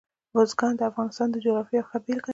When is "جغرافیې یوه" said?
1.43-1.87